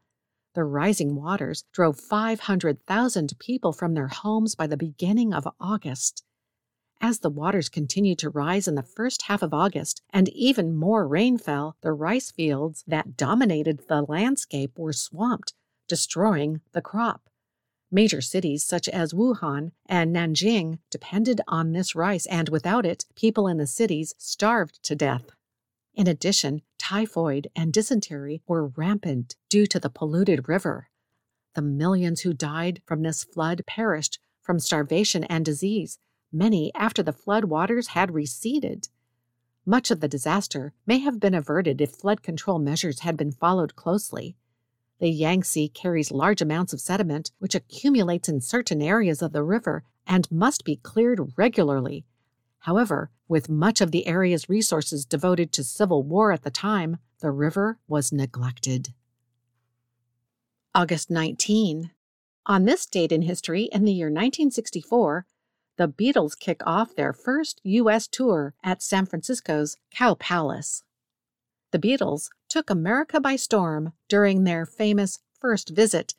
the 0.54 0.66
rising 0.66 1.16
waters 1.16 1.64
drove 1.72 2.00
500,000 2.00 3.34
people 3.40 3.74
from 3.74 3.96
their 3.96 4.10
homes 4.10 4.54
by 4.54 4.68
the 4.68 4.78
beginning 4.78 5.34
of 5.34 5.48
August. 5.60 6.24
As 7.02 7.22
the 7.22 7.32
waters 7.32 7.70
continued 7.70 8.20
to 8.20 8.30
rise 8.30 8.68
in 8.68 8.76
the 8.76 8.84
first 8.84 9.24
half 9.24 9.42
of 9.42 9.52
August 9.52 10.04
and 10.12 10.30
even 10.30 10.76
more 10.76 11.08
rain 11.08 11.40
fell, 11.40 11.76
the 11.82 11.92
rice 11.92 12.30
fields 12.30 12.84
that 12.86 13.18
dominated 13.18 13.88
the 13.88 14.04
landscape 14.04 14.78
were 14.78 14.94
swamped, 14.94 15.56
destroying 15.88 16.62
the 16.74 16.84
crop. 16.84 17.32
Major 17.90 18.22
cities 18.22 18.64
such 18.64 18.88
as 18.90 19.12
Wuhan 19.12 19.72
and 19.88 20.16
Nanjing 20.16 20.78
depended 20.92 21.42
on 21.48 21.72
this 21.72 21.96
rice, 21.96 22.28
and 22.28 22.48
without 22.50 22.86
it, 22.86 23.06
people 23.16 23.48
in 23.48 23.58
the 23.58 23.66
cities 23.66 24.14
starved 24.20 24.78
to 24.84 24.96
death. 24.96 25.32
In 25.96 26.08
addition, 26.08 26.62
typhoid 26.80 27.50
and 27.56 27.72
dysentery 27.72 28.42
were 28.48 28.68
rampant 28.68 29.36
due 29.48 29.68
to 29.68 29.80
the 29.80 29.90
polluted 29.90 30.50
river. 30.50 30.90
The 31.54 31.62
millions 31.62 32.22
who 32.22 32.34
died 32.34 32.82
from 32.86 33.04
this 33.04 33.24
flood 33.24 33.64
perished 33.68 34.20
from 34.42 34.60
starvation 34.60 35.24
and 35.26 35.46
disease, 35.46 36.00
many 36.32 36.74
after 36.74 37.04
the 37.04 37.14
flood 37.14 37.46
waters 37.46 37.90
had 37.90 38.12
receded. 38.14 38.90
Much 39.66 39.92
of 39.92 40.00
the 40.00 40.08
disaster 40.08 40.74
may 40.88 40.98
have 40.98 41.20
been 41.20 41.36
averted 41.36 41.80
if 41.80 41.92
flood 41.92 42.24
control 42.24 42.58
measures 42.58 43.02
had 43.02 43.16
been 43.16 43.32
followed 43.32 43.76
closely. 43.76 44.36
The 45.00 45.10
Yangtze 45.10 45.70
carries 45.70 46.12
large 46.12 46.42
amounts 46.42 46.74
of 46.74 46.82
sediment, 46.82 47.32
which 47.38 47.56
accumulates 47.56 48.28
in 48.28 48.42
certain 48.42 48.82
areas 48.82 49.22
of 49.22 49.32
the 49.32 49.44
river 49.44 49.84
and 50.08 50.30
must 50.32 50.66
be 50.66 50.76
cleared 50.78 51.34
regularly 51.38 52.06
However, 52.64 53.12
with 53.34 53.50
much 53.50 53.82
of 53.82 53.90
the 53.90 54.06
area's 54.06 54.48
resources 54.48 55.06
devoted 55.06 55.52
to 55.52 55.64
civil 55.64 56.04
war 56.04 56.32
at 56.32 56.44
the 56.44 56.52
time, 56.52 56.98
the 57.20 57.32
river 57.32 57.80
was 57.88 58.12
neglected. 58.12 58.94
August 60.76 61.10
19. 61.10 61.90
On 62.46 62.66
this 62.66 62.86
date 62.86 63.12
in 63.12 63.24
history, 63.24 63.70
in 63.72 63.86
the 63.86 63.92
year 63.92 64.06
1964, 64.06 65.26
the 65.78 65.88
Beatles 65.88 66.38
kick 66.38 66.62
off 66.64 66.96
their 66.96 67.12
first 67.12 67.60
U.S. 67.64 68.08
tour 68.08 68.54
at 68.64 68.84
San 68.84 69.08
Francisco's 69.08 69.78
Cow 69.90 70.14
Palace. 70.14 70.84
The 71.72 71.80
Beatles 71.80 72.30
took 72.48 72.70
America 72.70 73.20
by 73.20 73.36
storm 73.36 73.94
during 74.08 74.44
their 74.44 74.64
famous 74.64 75.18
first 75.42 75.70
visit 75.70 76.14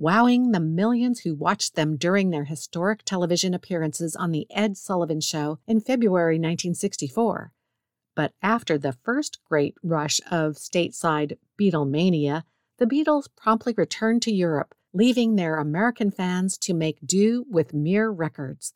wowing 0.00 0.50
the 0.50 0.60
millions 0.60 1.20
who 1.20 1.34
watched 1.34 1.74
them 1.74 1.94
during 1.94 2.30
their 2.30 2.44
historic 2.44 3.04
television 3.04 3.52
appearances 3.52 4.16
on 4.16 4.32
The 4.32 4.46
Ed 4.50 4.78
Sullivan 4.78 5.20
Show 5.20 5.58
in 5.66 5.78
February 5.78 6.36
1964. 6.36 7.52
But 8.16 8.32
after 8.42 8.78
the 8.78 8.94
first 9.04 9.40
great 9.46 9.74
rush 9.82 10.18
of 10.30 10.54
stateside 10.54 11.36
Beatlemania, 11.60 12.44
the 12.78 12.86
Beatles 12.86 13.28
promptly 13.36 13.74
returned 13.76 14.22
to 14.22 14.32
Europe, 14.32 14.74
leaving 14.94 15.36
their 15.36 15.56
American 15.56 16.10
fans 16.10 16.56
to 16.58 16.72
make 16.72 17.06
do 17.06 17.44
with 17.50 17.74
mere 17.74 18.08
records. 18.08 18.72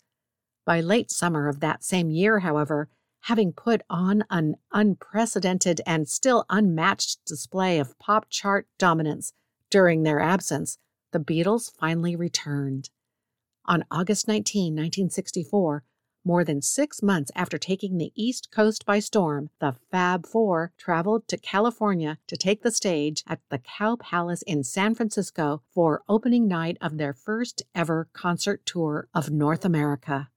By 0.66 0.82
late 0.82 1.10
summer 1.10 1.48
of 1.48 1.60
that 1.60 1.82
same 1.82 2.10
year, 2.10 2.40
however, 2.40 2.90
having 3.22 3.54
put 3.54 3.80
on 3.88 4.24
an 4.28 4.56
unprecedented 4.74 5.80
and 5.86 6.06
still 6.06 6.44
unmatched 6.50 7.24
display 7.24 7.78
of 7.78 7.98
pop 7.98 8.26
chart 8.28 8.68
dominance 8.78 9.32
during 9.70 10.02
their 10.02 10.20
absence, 10.20 10.76
the 11.14 11.20
Beatles 11.20 11.70
finally 11.70 12.16
returned. 12.16 12.90
On 13.66 13.84
August 13.88 14.26
19, 14.26 14.72
1964, 14.72 15.84
more 16.24 16.42
than 16.42 16.60
six 16.60 17.04
months 17.04 17.30
after 17.36 17.56
taking 17.56 17.98
the 17.98 18.10
East 18.16 18.50
Coast 18.50 18.84
by 18.84 18.98
storm, 18.98 19.50
the 19.60 19.76
Fab 19.92 20.26
Four 20.26 20.72
traveled 20.76 21.28
to 21.28 21.36
California 21.36 22.18
to 22.26 22.36
take 22.36 22.62
the 22.62 22.72
stage 22.72 23.22
at 23.28 23.38
the 23.48 23.58
Cow 23.58 23.94
Palace 23.94 24.42
in 24.42 24.64
San 24.64 24.96
Francisco 24.96 25.62
for 25.72 26.02
opening 26.08 26.48
night 26.48 26.78
of 26.80 26.98
their 26.98 27.12
first 27.12 27.62
ever 27.76 28.08
concert 28.12 28.66
tour 28.66 29.06
of 29.14 29.30
North 29.30 29.64
America. 29.64 30.30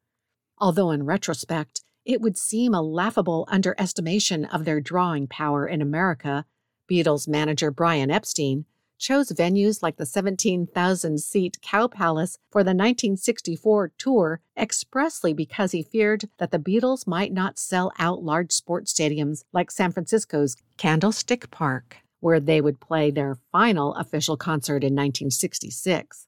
Although, 0.60 0.92
in 0.92 1.06
retrospect, 1.06 1.82
it 2.06 2.22
would 2.22 2.38
seem 2.38 2.76
a 2.76 2.84
laughable 2.84 3.48
underestimation 3.50 4.46
of 4.46 4.64
their 4.64 4.80
drawing 4.80 5.26
power 5.26 5.66
in 5.66 5.82
America, 5.82 6.46
Beatles 6.88 7.28
manager 7.28 7.72
Brian 7.72 8.12
Epstein 8.12 8.66
chose 8.98 9.32
venues 9.32 9.82
like 9.82 9.96
the 9.98 10.06
17,000 10.06 11.20
seat 11.20 11.58
Cow 11.62 11.88
Palace 11.88 12.38
for 12.52 12.64
the 12.64 12.70
1964 12.70 13.92
tour 13.98 14.40
expressly 14.58 15.34
because 15.34 15.72
he 15.72 15.84
feared 15.84 16.30
that 16.38 16.52
the 16.52 16.60
Beatles 16.60 17.08
might 17.08 17.34
not 17.34 17.60
sell 17.60 17.92
out 18.00 18.24
large 18.24 18.52
sports 18.52 18.94
stadiums 18.94 19.44
like 19.54 19.72
San 19.72 19.92
Francisco's 19.92 20.56
Candlestick 20.78 21.52
Park, 21.52 21.98
where 22.20 22.40
they 22.40 22.62
would 22.62 22.80
play 22.80 23.12
their 23.12 23.38
final 23.52 23.94
official 23.96 24.38
concert 24.38 24.84
in 24.84 24.94
1966. 24.94 26.28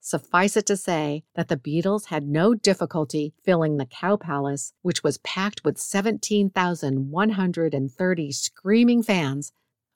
Suffice 0.00 0.54
it 0.54 0.66
to 0.66 0.76
say 0.76 1.24
that 1.34 1.48
the 1.48 1.56
Beatles 1.56 2.08
had 2.08 2.28
no 2.28 2.54
difficulty 2.54 3.32
filling 3.42 3.78
the 3.78 3.86
Cow 3.86 4.16
Palace, 4.16 4.74
which 4.82 5.02
was 5.02 5.16
packed 5.18 5.64
with 5.64 5.78
17,130 5.78 8.32
screaming 8.32 9.02
fans 9.02 9.52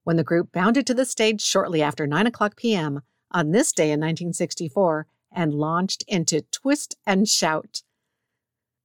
when 0.08 0.16
the 0.16 0.24
group 0.24 0.50
bounded 0.52 0.86
to 0.86 0.94
the 0.94 1.04
stage 1.04 1.42
shortly 1.42 1.82
after 1.82 2.06
9 2.06 2.26
o'clock 2.26 2.56
p.m. 2.56 3.02
on 3.30 3.50
this 3.50 3.72
day 3.72 3.90
in 3.90 4.00
1964 4.00 5.06
and 5.30 5.52
launched 5.52 6.02
into 6.08 6.40
Twist 6.50 6.96
and 7.04 7.28
Shout. 7.28 7.82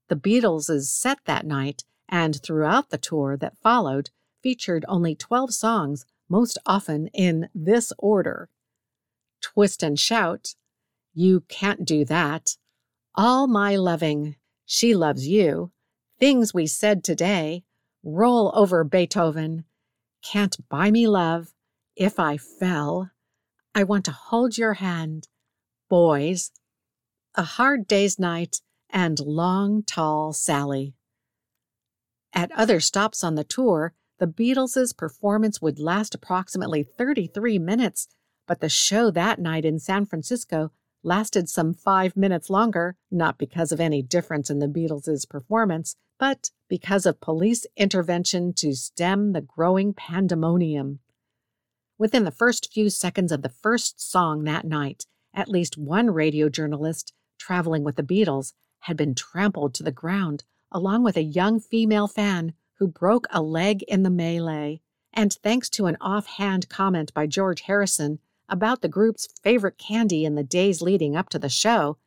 The 0.10 0.18
Beatles' 0.18 0.84
set 0.88 1.20
that 1.24 1.46
night 1.46 1.86
and 2.10 2.42
throughout 2.44 2.89
the 2.89 2.98
tour 2.98 3.38
that 3.38 3.58
followed 3.63 4.10
featured 4.42 4.84
only 4.89 5.15
12 5.15 5.53
songs, 5.53 6.06
most 6.27 6.58
often 6.65 7.08
in 7.13 7.48
this 7.56 7.94
order 7.98 8.50
Twist 9.39 9.82
and 9.82 9.98
Shout, 9.98 10.56
You 11.13 11.46
Can't 11.48 11.86
Do 11.86 12.03
That, 12.03 12.58
All 13.15 13.48
My 13.48 13.77
Loving, 13.77 14.36
She 14.65 14.94
Loves 14.94 15.25
You, 15.25 15.72
Things 16.20 16.53
We 16.53 16.68
Said 16.68 17.01
Today, 17.01 17.63
Roll 18.03 18.51
Over 18.53 18.84
Beethoven, 18.84 19.63
can't 20.24 20.58
buy 20.70 20.89
me 20.89 21.08
love 21.08 21.53
if 21.96 22.20
I 22.20 22.38
fell. 22.38 23.12
I 23.75 23.84
want 23.84 24.06
to 24.06 24.12
hold 24.12 24.58
your 24.58 24.75
hand. 24.75 25.27
Boys. 25.89 26.51
A 27.36 27.44
hard 27.44 27.88
day's 27.88 28.18
night 28.18 28.62
and 28.89 29.20
long, 29.20 29.84
tall 29.84 30.34
Sally. 30.34 30.94
At 32.32 32.51
other 32.53 32.80
stops 32.80 33.24
on 33.24 33.36
the 33.36 33.44
tour, 33.44 33.94
the 34.20 34.27
Beatles' 34.27 34.96
performance 34.96 35.62
would 35.62 35.80
last 35.80 36.15
approximately 36.15 36.84
33 36.84 37.60
minutes, 37.60 38.08
but 38.48 38.60
the 38.60 38.70
show 38.70 39.12
that 39.12 39.39
night 39.39 39.65
in 39.65 39.80
San 39.80 40.06
Francisco 40.06 40.72
lasted 41.04 41.50
some 41.50 41.74
five 41.74 42.16
minutes 42.16 42.50
longer, 42.50 42.96
not 43.12 43.38
because 43.38 43.72
of 43.72 43.80
any 43.80 44.02
difference 44.02 44.50
in 44.50 44.60
the 44.60 44.68
Beatles' 44.68 45.30
performance, 45.30 45.96
but 46.18 46.50
because 46.70 47.06
of 47.06 47.20
police 47.20 47.66
intervention 47.76 48.54
to 48.54 48.74
stem 48.74 49.34
the 49.34 49.42
growing 49.42 49.94
pandemonium. 49.94 51.00
Within 51.98 52.24
the 52.24 52.32
first 52.32 52.72
few 52.74 52.90
seconds 52.90 53.32
of 53.32 53.42
the 53.42 53.50
first 53.50 54.02
song 54.02 54.44
that 54.44 54.66
night, 54.66 55.06
at 55.34 55.50
least 55.50 55.78
one 55.78 56.10
radio 56.10 56.50
journalist 56.50 57.14
traveling 57.38 57.84
with 57.84 57.96
the 57.96 58.04
Beatles 58.04 58.54
had 58.80 58.98
been 58.98 59.16
trampled 59.16 59.74
to 59.74 59.84
the 59.84 59.92
ground, 59.92 60.44
along 60.72 61.04
with 61.04 61.18
a 61.18 61.24
young 61.24 61.60
female 61.60 62.08
fan 62.08 62.54
who 62.80 62.88
broke 62.88 63.28
a 63.32 63.42
leg 63.42 63.84
in 63.84 64.04
the 64.04 64.10
melee. 64.10 64.82
And 65.14 65.32
thanks 65.32 65.70
to 65.72 65.86
an 65.86 65.98
offhand 66.02 66.70
comment 66.70 67.13
by 67.13 67.28
George 67.28 67.62
Harrison 67.62 68.20
about 68.49 68.82
the 68.82 68.88
group's 68.88 69.27
favorite 69.41 69.77
candy 69.77 70.25
in 70.25 70.36
the 70.36 70.43
days 70.43 70.82
leading 70.82 71.15
up 71.15 71.29
to 71.29 71.39
the 71.39 71.49
show, 71.49 71.97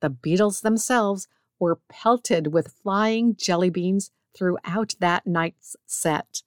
the 0.00 0.10
Beatles 0.10 0.62
themselves 0.62 1.28
were 1.58 1.80
pelted 1.88 2.48
with 2.48 2.74
flying 2.82 3.34
jelly 3.36 3.70
beans 3.70 4.10
throughout 4.36 4.94
that 5.00 5.26
night's 5.26 5.76
set. 5.86 6.42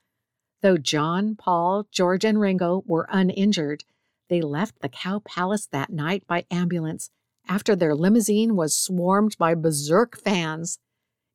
Though 0.62 0.78
John, 0.78 1.36
Paul, 1.36 1.88
George, 1.92 2.26
and 2.26 2.40
Ringo 2.40 2.84
were 2.86 3.08
uninjured, 3.10 3.84
they 4.30 4.42
left 4.42 4.82
the 4.82 4.90
Cow 4.90 5.20
Palace 5.20 5.68
that 5.72 5.90
night 5.90 6.28
by 6.28 6.46
ambulance 6.52 7.10
after 7.48 7.76
their 7.76 7.96
limousine 7.96 8.56
was 8.56 8.78
swarmed 8.78 9.36
by 9.38 9.56
berserk 9.56 10.20
fans. 10.20 10.78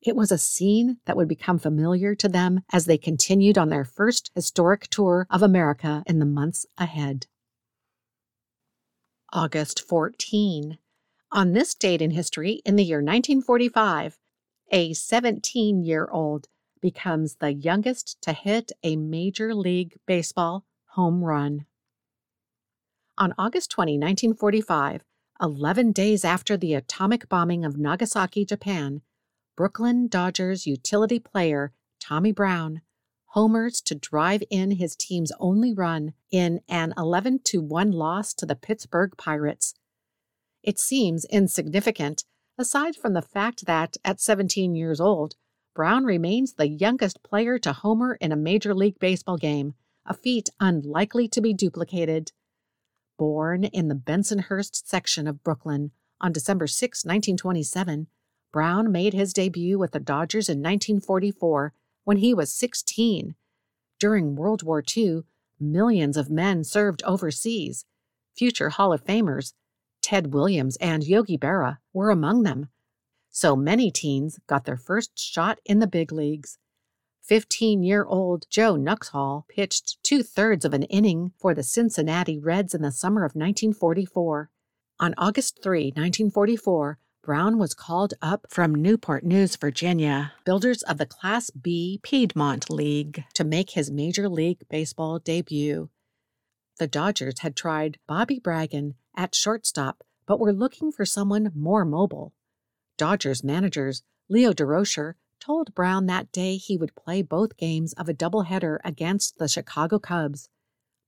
It 0.00 0.14
was 0.14 0.30
a 0.30 0.38
scene 0.38 0.98
that 1.06 1.16
would 1.16 1.28
become 1.28 1.58
familiar 1.58 2.14
to 2.14 2.28
them 2.28 2.60
as 2.72 2.84
they 2.84 2.98
continued 2.98 3.58
on 3.58 3.70
their 3.70 3.84
first 3.84 4.30
historic 4.34 4.88
tour 4.88 5.26
of 5.30 5.42
America 5.42 6.04
in 6.06 6.20
the 6.20 6.26
months 6.26 6.66
ahead. 6.78 7.26
August 9.34 9.80
14. 9.88 10.78
On 11.32 11.52
this 11.52 11.74
date 11.74 12.00
in 12.00 12.12
history, 12.12 12.62
in 12.64 12.76
the 12.76 12.84
year 12.84 12.98
1945, 12.98 14.16
a 14.70 14.92
17 14.92 15.82
year 15.82 16.08
old 16.12 16.46
becomes 16.80 17.34
the 17.36 17.52
youngest 17.52 18.22
to 18.22 18.32
hit 18.32 18.70
a 18.84 18.94
Major 18.94 19.52
League 19.52 19.96
Baseball 20.06 20.64
home 20.90 21.24
run. 21.24 21.66
On 23.18 23.34
August 23.36 23.72
20, 23.72 23.94
1945, 23.94 25.02
11 25.42 25.90
days 25.90 26.24
after 26.24 26.56
the 26.56 26.74
atomic 26.74 27.28
bombing 27.28 27.64
of 27.64 27.76
Nagasaki, 27.76 28.44
Japan, 28.44 29.02
Brooklyn 29.56 30.06
Dodgers 30.06 30.64
utility 30.64 31.18
player 31.18 31.72
Tommy 31.98 32.30
Brown 32.30 32.82
homers 33.34 33.80
to 33.82 33.94
drive 33.94 34.42
in 34.50 34.72
his 34.72 34.96
team's 34.96 35.32
only 35.38 35.72
run 35.72 36.14
in 36.30 36.60
an 36.68 36.94
11 36.96 37.40
to 37.44 37.60
1 37.60 37.92
loss 37.92 38.34
to 38.34 38.46
the 38.46 38.56
Pittsburgh 38.56 39.12
Pirates 39.16 39.74
it 40.64 40.78
seems 40.78 41.26
insignificant, 41.26 42.24
aside 42.56 42.96
from 42.96 43.12
the 43.12 43.22
fact 43.22 43.66
that, 43.66 43.98
at 44.02 44.20
17 44.20 44.74
years 44.74 44.98
old, 44.98 45.34
Brown 45.74 46.04
remains 46.04 46.54
the 46.54 46.68
youngest 46.68 47.22
player 47.22 47.58
to 47.58 47.72
homer 47.72 48.14
in 48.14 48.32
a 48.32 48.36
Major 48.36 48.74
League 48.74 48.98
Baseball 48.98 49.36
game, 49.36 49.74
a 50.06 50.14
feat 50.14 50.48
unlikely 50.60 51.28
to 51.28 51.42
be 51.42 51.52
duplicated. 51.52 52.32
Born 53.18 53.64
in 53.64 53.88
the 53.88 53.94
Bensonhurst 53.94 54.86
section 54.86 55.26
of 55.26 55.44
Brooklyn 55.44 55.90
on 56.20 56.32
December 56.32 56.66
6, 56.66 57.04
1927, 57.04 58.06
Brown 58.50 58.90
made 58.90 59.12
his 59.12 59.34
debut 59.34 59.78
with 59.78 59.92
the 59.92 60.00
Dodgers 60.00 60.48
in 60.48 60.58
1944 60.58 61.74
when 62.04 62.18
he 62.18 62.32
was 62.32 62.52
16. 62.52 63.34
During 63.98 64.36
World 64.36 64.62
War 64.62 64.82
II, 64.96 65.22
millions 65.58 66.16
of 66.16 66.30
men 66.30 66.64
served 66.64 67.02
overseas. 67.04 67.84
Future 68.36 68.70
Hall 68.70 68.92
of 68.92 69.04
Famers 69.04 69.52
Ted 70.02 70.34
Williams 70.34 70.76
and 70.76 71.02
Yogi 71.02 71.38
Berra 71.38 71.78
were 71.92 72.10
among 72.10 72.42
them. 72.42 72.68
So 73.30 73.56
many 73.56 73.90
teens 73.90 74.38
got 74.46 74.64
their 74.64 74.76
first 74.76 75.18
shot 75.18 75.58
in 75.64 75.78
the 75.78 75.86
big 75.86 76.12
leagues. 76.12 76.58
15 77.22 77.82
year 77.82 78.04
old 78.04 78.44
Joe 78.50 78.74
Nuxhall 78.74 79.48
pitched 79.48 80.02
two 80.02 80.22
thirds 80.22 80.66
of 80.66 80.74
an 80.74 80.82
inning 80.84 81.32
for 81.38 81.54
the 81.54 81.62
Cincinnati 81.62 82.38
Reds 82.38 82.74
in 82.74 82.82
the 82.82 82.92
summer 82.92 83.22
of 83.24 83.34
1944. 83.34 84.50
On 85.00 85.14
August 85.16 85.62
3, 85.62 85.86
1944, 85.86 86.98
Brown 87.24 87.56
was 87.56 87.72
called 87.72 88.12
up 88.20 88.44
from 88.50 88.74
Newport 88.74 89.24
News, 89.24 89.56
Virginia, 89.56 90.34
builders 90.44 90.82
of 90.82 90.98
the 90.98 91.06
Class 91.06 91.48
B 91.48 91.98
Piedmont 92.02 92.68
League, 92.68 93.24
to 93.32 93.44
make 93.44 93.70
his 93.70 93.90
Major 93.90 94.28
League 94.28 94.68
Baseball 94.68 95.18
debut. 95.18 95.88
The 96.78 96.86
Dodgers 96.86 97.38
had 97.38 97.56
tried 97.56 97.98
Bobby 98.06 98.38
Bragan 98.38 98.96
at 99.16 99.34
shortstop, 99.34 100.04
but 100.26 100.38
were 100.38 100.52
looking 100.52 100.92
for 100.92 101.06
someone 101.06 101.50
more 101.54 101.86
mobile. 101.86 102.34
Dodgers 102.98 103.42
managers 103.42 104.02
Leo 104.28 104.52
Durocher 104.52 105.14
told 105.40 105.74
Brown 105.74 106.04
that 106.04 106.30
day 106.30 106.56
he 106.58 106.76
would 106.76 106.94
play 106.94 107.22
both 107.22 107.56
games 107.56 107.94
of 107.94 108.06
a 108.06 108.14
doubleheader 108.14 108.80
against 108.84 109.38
the 109.38 109.48
Chicago 109.48 109.98
Cubs. 109.98 110.50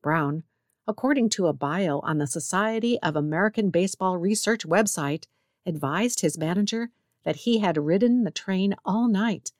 Brown, 0.02 0.44
according 0.88 1.28
to 1.28 1.46
a 1.46 1.52
bio 1.52 2.00
on 2.00 2.16
the 2.16 2.26
Society 2.26 2.98
of 3.02 3.16
American 3.16 3.68
Baseball 3.68 4.16
Research 4.16 4.66
website, 4.66 5.26
advised 5.66 6.20
his 6.20 6.38
manager 6.38 6.90
that 7.24 7.36
he 7.36 7.58
had 7.58 7.76
ridden 7.76 8.24
the 8.24 8.30
train 8.30 8.74
all 8.84 9.08
night, 9.08 9.52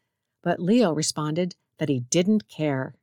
but 0.42 0.61
Leo 0.61 0.92
responded 0.92 1.57
that 1.79 1.88
he 1.88 2.01
didn't 2.01 2.49
care. 2.49 2.95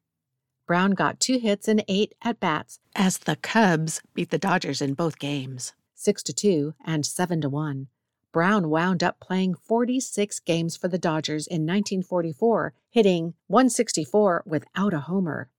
Brown 0.66 0.92
got 0.92 1.20
two 1.20 1.40
hits 1.40 1.68
and 1.68 1.84
eight 1.88 2.16
at 2.22 2.40
bats 2.40 2.80
as 2.96 3.18
the 3.18 3.36
Cubs 3.36 4.02
beat 4.14 4.30
the 4.30 4.38
Dodgers 4.38 4.82
in 4.82 4.94
both 4.94 5.20
games, 5.20 5.74
6 5.96 6.24
to 6.24 6.34
2 6.34 6.74
and 6.86 7.06
7 7.06 7.42
to 7.42 7.50
1. 7.50 7.88
Brown 8.32 8.70
wound 8.70 9.04
up 9.04 9.20
playing 9.20 9.56
46 9.56 10.40
games 10.40 10.76
for 10.76 10.88
the 10.88 10.98
Dodgers 10.98 11.46
in 11.46 11.68
1944, 11.68 12.74
hitting 12.90 13.36
164 13.48 14.44
without 14.46 14.94
a 14.94 15.02
homer. 15.02 15.50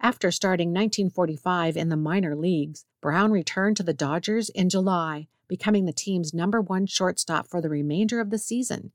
After 0.00 0.32
starting 0.32 0.70
1945 0.70 1.76
in 1.76 1.90
the 1.90 1.96
minor 1.96 2.34
leagues, 2.34 2.86
Brown 3.00 3.30
returned 3.30 3.76
to 3.76 3.84
the 3.84 3.94
Dodgers 3.94 4.48
in 4.48 4.68
July, 4.68 5.28
becoming 5.52 5.84
the 5.84 5.92
team's 5.92 6.32
number 6.32 6.62
one 6.62 6.86
shortstop 6.86 7.46
for 7.46 7.60
the 7.60 7.68
remainder 7.68 8.20
of 8.20 8.30
the 8.30 8.38
season. 8.38 8.90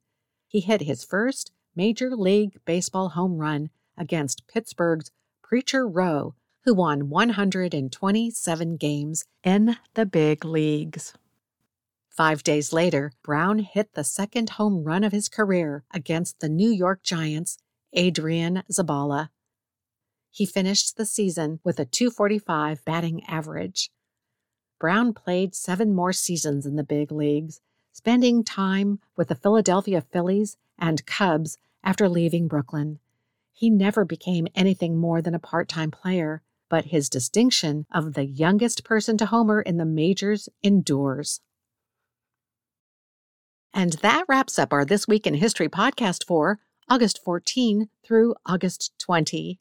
He 0.48 0.60
hit 0.60 0.82
his 0.82 1.06
first 1.06 1.52
Major 1.76 2.16
League 2.16 2.58
Baseball 2.66 3.10
home 3.10 3.38
run 3.38 3.70
against 3.96 4.48
Pittsburgh's 4.48 5.12
Preacher 5.44 5.88
Roe, 5.88 6.34
who 6.66 6.74
won 6.74 7.10
127 7.10 8.76
games 8.78 9.26
in 9.44 9.78
the 9.94 10.08
big 10.08 10.44
leagues. 10.44 11.14
Five 12.10 12.42
days 12.42 12.74
later, 12.74 13.12
Brown 13.24 13.60
hit 13.60 13.94
the 13.94 14.04
second 14.04 14.50
home 14.50 14.84
run 14.84 15.04
of 15.04 15.12
his 15.12 15.30
career 15.30 15.84
against 15.94 16.40
the 16.40 16.50
New 16.50 16.72
York 16.72 17.04
Giants' 17.04 17.60
Adrian 17.94 18.64
Zabala. 18.72 19.30
He 20.32 20.48
finished 20.48 20.98
the 20.98 21.06
season 21.06 21.60
with 21.64 21.80
a 21.80 21.86
245 21.86 22.84
batting 22.84 23.24
average. 23.26 23.92
Brown 24.80 25.14
played 25.14 25.56
seven 25.56 25.94
more 25.94 26.14
seasons 26.14 26.66
in 26.66 26.76
the 26.76 26.84
big 26.84 27.12
leagues, 27.12 27.62
spending 27.92 28.44
time 28.44 29.00
with 29.16 29.30
the 29.30 29.36
Philadelphia 29.36 30.02
Phillies 30.02 30.58
and 30.78 31.06
Cubs 31.06 31.58
after 31.84 32.08
leaving 32.08 32.48
Brooklyn. 32.48 33.00
He 33.54 33.70
never 33.72 34.06
became 34.06 34.48
anything 34.54 34.98
more 34.98 35.22
than 35.22 35.34
a 35.34 35.40
part 35.40 35.68
time 35.68 35.90
player, 35.90 36.44
but 36.70 36.86
his 36.86 37.10
distinction 37.10 37.88
of 37.92 38.14
the 38.14 38.26
youngest 38.26 38.84
person 38.84 39.18
to 39.18 39.26
homer 39.26 39.62
in 39.62 39.78
the 39.78 39.86
majors 39.86 40.48
endures. 40.62 41.42
And 43.74 43.94
that 43.94 44.26
wraps 44.28 44.60
up 44.60 44.74
our 44.74 44.86
This 44.86 45.08
Week 45.08 45.26
in 45.26 45.34
History 45.36 45.70
podcast 45.70 46.26
for 46.26 46.60
August 46.90 47.24
14 47.24 47.90
through 48.04 48.36
August 48.46 48.94
20. 49.00 49.60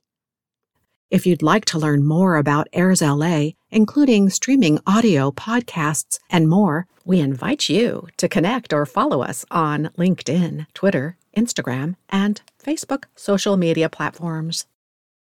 If 1.09 1.25
you'd 1.25 1.43
like 1.43 1.65
to 1.67 1.79
learn 1.79 2.05
more 2.05 2.35
about 2.35 2.67
Airs 2.73 3.01
LA, 3.01 3.51
including 3.71 4.29
streaming 4.29 4.81
audio, 4.89 5.31
podcasts, 5.31 6.19
and 6.31 6.49
more, 6.49 6.89
we 7.05 7.21
invite 7.21 7.69
you 7.69 8.09
to 8.17 8.29
connect 8.29 8.73
or 8.73 8.85
follow 8.85 9.23
us 9.23 9.45
on 9.49 9.91
LinkedIn, 9.97 10.67
Twitter, 10.75 11.17
Instagram, 11.37 11.95
and 12.09 12.43
Facebook 12.61 13.05
social 13.15 13.57
media 13.57 13.89
platforms. 13.89 14.67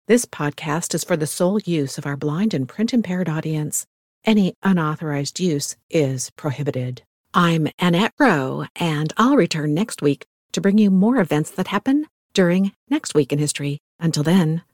This 0.07 0.25
podcast 0.25 0.95
is 0.95 1.05
for 1.05 1.19
the 1.19 1.27
sole 1.27 1.61
use 1.61 1.99
of 1.99 2.07
our 2.07 2.17
blind 2.17 2.55
and 2.55 2.67
print 2.67 2.95
impaired 2.95 3.29
audience. 3.29 3.85
Any 4.25 4.55
unauthorized 4.63 5.39
use 5.39 5.77
is 5.91 6.31
prohibited. 6.31 7.03
I'm 7.35 7.69
Annette 7.79 8.15
Rowe, 8.19 8.65
and 8.77 9.13
I'll 9.19 9.37
return 9.37 9.75
next 9.75 10.01
week 10.01 10.25
to 10.53 10.63
bring 10.63 10.79
you 10.79 10.91
more 10.91 11.21
events 11.21 11.51
that 11.51 11.67
happen 11.67 12.07
during 12.33 12.73
Next 12.89 13.15
Week 13.15 13.35
in 13.35 13.39
History. 13.39 13.77
Until 14.01 14.23
then, 14.23 14.63